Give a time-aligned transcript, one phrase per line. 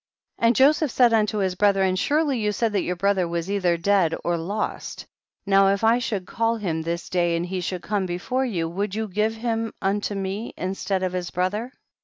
[0.39, 0.47] 66.
[0.47, 3.77] And Joseph said unto his breth ren, surely you said that your brother was either
[3.77, 5.05] dead or lost,
[5.45, 8.95] now if I should call him this day and he should come before you, would
[8.95, 11.71] you give him unio me instead of his brother